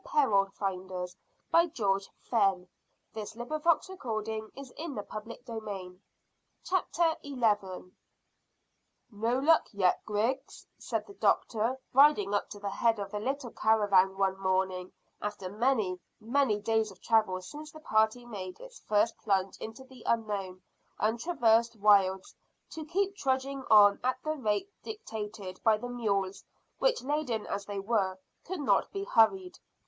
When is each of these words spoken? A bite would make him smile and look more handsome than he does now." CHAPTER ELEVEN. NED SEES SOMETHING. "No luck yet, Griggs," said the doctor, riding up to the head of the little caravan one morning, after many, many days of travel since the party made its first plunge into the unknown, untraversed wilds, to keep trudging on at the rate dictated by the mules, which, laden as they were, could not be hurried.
A 0.03 0.03
bite 0.03 0.31
would 0.31 0.89
make 1.51 1.77
him 1.77 1.99
smile 2.27 2.67
and 3.13 3.35
look 3.35 3.49
more 3.51 3.61
handsome 3.61 3.99
than 4.55 4.55
he 4.55 5.35
does 5.45 5.61
now." 5.61 5.95
CHAPTER 6.63 7.17
ELEVEN. 7.21 7.21
NED 7.21 7.21
SEES 7.21 7.59
SOMETHING. 7.59 7.91
"No 9.11 9.37
luck 9.37 9.67
yet, 9.71 10.03
Griggs," 10.03 10.65
said 10.79 11.05
the 11.05 11.13
doctor, 11.13 11.77
riding 11.93 12.33
up 12.33 12.49
to 12.49 12.57
the 12.57 12.71
head 12.71 12.97
of 12.97 13.11
the 13.11 13.19
little 13.19 13.51
caravan 13.51 14.17
one 14.17 14.39
morning, 14.39 14.91
after 15.21 15.51
many, 15.51 15.99
many 16.19 16.59
days 16.59 16.89
of 16.89 16.99
travel 16.99 17.39
since 17.39 17.71
the 17.71 17.79
party 17.79 18.25
made 18.25 18.59
its 18.59 18.79
first 18.79 19.15
plunge 19.19 19.55
into 19.57 19.83
the 19.83 20.01
unknown, 20.07 20.63
untraversed 20.99 21.75
wilds, 21.75 22.33
to 22.71 22.83
keep 22.83 23.15
trudging 23.15 23.63
on 23.69 23.99
at 24.03 24.17
the 24.23 24.31
rate 24.35 24.71
dictated 24.81 25.61
by 25.63 25.77
the 25.77 25.89
mules, 25.89 26.43
which, 26.79 27.03
laden 27.03 27.45
as 27.45 27.65
they 27.67 27.77
were, 27.79 28.17
could 28.43 28.61
not 28.61 28.91
be 28.91 29.03
hurried. 29.03 29.59